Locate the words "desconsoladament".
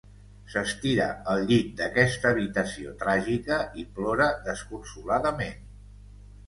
4.51-5.63